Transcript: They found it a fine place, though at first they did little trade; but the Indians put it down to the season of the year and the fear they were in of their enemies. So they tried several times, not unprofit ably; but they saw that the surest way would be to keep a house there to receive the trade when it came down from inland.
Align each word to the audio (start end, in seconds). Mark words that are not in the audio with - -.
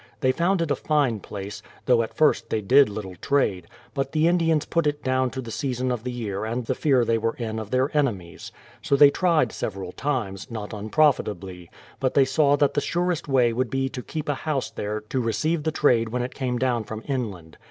They 0.21 0.31
found 0.31 0.63
it 0.63 0.71
a 0.71 0.75
fine 0.75 1.19
place, 1.19 1.61
though 1.85 2.01
at 2.01 2.15
first 2.17 2.49
they 2.49 2.59
did 2.59 2.89
little 2.89 3.13
trade; 3.17 3.67
but 3.93 4.13
the 4.13 4.27
Indians 4.27 4.65
put 4.65 4.87
it 4.87 5.03
down 5.03 5.29
to 5.29 5.41
the 5.41 5.51
season 5.51 5.91
of 5.91 6.03
the 6.03 6.11
year 6.11 6.43
and 6.43 6.65
the 6.65 6.73
fear 6.73 7.05
they 7.05 7.19
were 7.19 7.35
in 7.35 7.59
of 7.59 7.69
their 7.69 7.95
enemies. 7.95 8.51
So 8.81 8.95
they 8.95 9.11
tried 9.11 9.51
several 9.51 9.91
times, 9.91 10.49
not 10.49 10.71
unprofit 10.73 11.27
ably; 11.29 11.69
but 11.99 12.15
they 12.15 12.25
saw 12.25 12.55
that 12.57 12.73
the 12.73 12.81
surest 12.81 13.27
way 13.27 13.53
would 13.53 13.69
be 13.69 13.89
to 13.89 14.01
keep 14.01 14.27
a 14.27 14.33
house 14.33 14.71
there 14.71 15.01
to 15.01 15.21
receive 15.21 15.61
the 15.61 15.71
trade 15.71 16.09
when 16.09 16.23
it 16.23 16.33
came 16.33 16.57
down 16.57 16.83
from 16.83 17.03
inland. 17.07 17.57